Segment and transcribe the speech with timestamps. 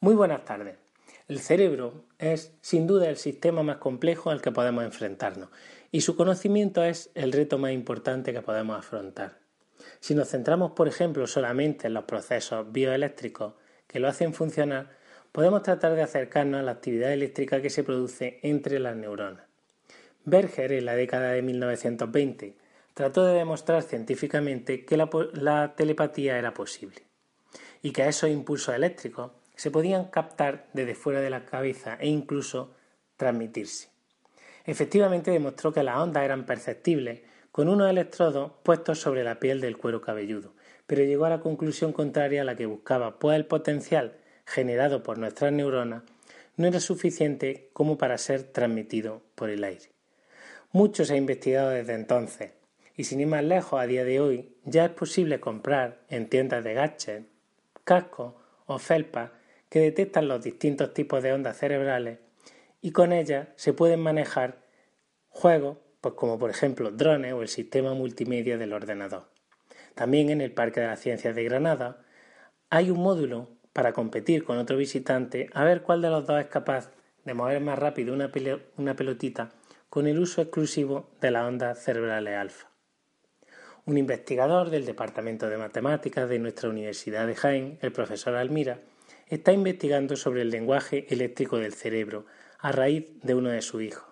[0.00, 0.76] Muy buenas tardes.
[1.26, 5.48] El cerebro es sin duda el sistema más complejo al que podemos enfrentarnos
[5.90, 9.38] y su conocimiento es el reto más importante que podemos afrontar.
[10.00, 13.54] Si nos centramos, por ejemplo, solamente en los procesos bioeléctricos
[13.86, 14.90] que lo hacen funcionar,
[15.32, 19.44] podemos tratar de acercarnos a la actividad eléctrica que se produce entre las neuronas.
[20.26, 22.54] Berger, en la década de 1920,
[22.92, 27.02] trató de demostrar científicamente que la, telepatía era posible
[27.80, 32.74] y que esos impulsos eléctricos se podían captar desde fuera de la cabeza e incluso
[33.16, 33.88] transmitirse.
[34.64, 39.78] Efectivamente demostró que las ondas eran perceptibles con unos electrodos puestos sobre la piel del
[39.78, 40.52] cuero cabelludo,
[40.86, 45.18] pero llegó a la conclusión contraria a la que buscaba, pues el potencial generado por
[45.18, 46.02] nuestras neuronas
[46.56, 49.90] no era suficiente como para ser transmitido por el aire.
[50.72, 52.52] Mucho se ha investigado desde entonces,
[52.96, 56.64] y sin ir más lejos, a día de hoy ya es posible comprar en tiendas
[56.64, 57.26] de gadgets,
[57.84, 58.34] cascos
[58.66, 59.30] o felpas
[59.68, 62.18] que detectan los distintos tipos de ondas cerebrales
[62.80, 64.58] y con ellas se pueden manejar
[65.28, 69.28] juegos pues como por ejemplo drones o el sistema multimedia del ordenador.
[69.94, 72.04] También en el Parque de las Ciencias de Granada
[72.70, 76.46] hay un módulo para competir con otro visitante a ver cuál de los dos es
[76.46, 76.90] capaz
[77.24, 78.30] de mover más rápido una,
[78.96, 79.50] pelotita
[79.90, 82.70] con el uso exclusivo de las ondas cerebrales alfa.
[83.84, 88.80] Un investigador del Departamento de Matemáticas de nuestra Universidad de Jaén, el profesor Almira,
[89.26, 92.26] está investigando sobre el lenguaje eléctrico del cerebro
[92.58, 94.04] a raíz de uno de sus hijos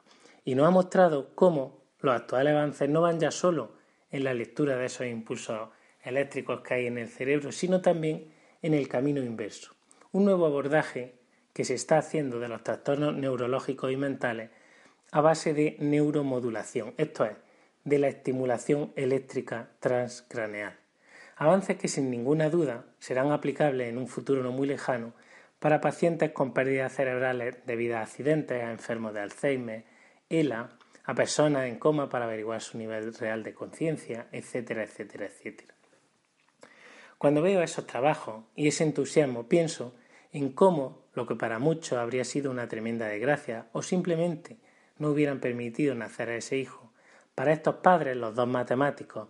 [0.44, 3.76] y nos ha mostrado cómo los actuales avances no van ya solo
[4.10, 5.68] en la lectura de esos impulsos
[6.02, 9.74] eléctricos que hay en el cerebro, sino también en el camino inverso.
[10.12, 11.14] Un nuevo abordaje
[11.52, 14.50] que se está haciendo de los trastornos neurológicos y mentales
[15.12, 17.36] a base de neuromodulación, esto es,
[17.84, 20.83] de la estimulación eléctrica transcraneal
[21.36, 25.12] avances que sin ninguna duda serán aplicables en un futuro no muy lejano
[25.58, 29.84] para pacientes con pérdidas cerebrales debido a accidentes, a enfermos de Alzheimer,
[30.28, 30.70] ELA,
[31.04, 35.74] a personas en coma para averiguar su nivel real de conciencia, etcétera, etcétera, etcétera.
[37.18, 39.94] Cuando veo esos trabajos y ese entusiasmo pienso
[40.32, 44.58] en cómo lo que para muchos habría sido una tremenda desgracia o simplemente
[44.98, 46.92] no hubieran permitido nacer a ese hijo,
[47.34, 49.28] para estos padres, los dos matemáticos,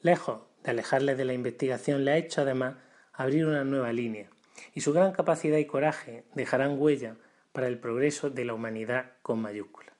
[0.00, 2.76] lejos de alejarles de la investigación le ha hecho además
[3.12, 4.28] abrir una nueva línea,
[4.72, 7.16] y su gran capacidad y coraje dejarán huella
[7.52, 9.92] para el progreso de la humanidad con mayúscula.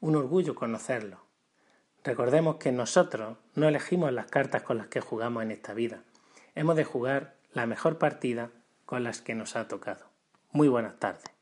[0.00, 1.18] Un orgullo conocerlo.
[2.04, 6.02] Recordemos que nosotros no elegimos las cartas con las que jugamos en esta vida.
[6.54, 8.50] Hemos de jugar la mejor partida
[8.86, 10.06] con las que nos ha tocado.
[10.52, 11.37] Muy buenas tardes.